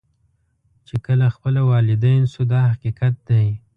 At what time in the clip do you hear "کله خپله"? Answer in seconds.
1.05-1.61